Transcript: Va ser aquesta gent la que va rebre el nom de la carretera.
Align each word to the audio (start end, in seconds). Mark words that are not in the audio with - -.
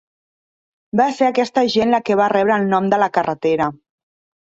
Va 1.01 1.05
ser 1.19 1.27
aquesta 1.27 1.65
gent 1.75 1.93
la 1.97 2.01
que 2.09 2.19
va 2.23 2.33
rebre 2.35 2.59
el 2.59 2.69
nom 2.75 2.91
de 2.97 3.03
la 3.07 3.15
carretera. 3.19 3.73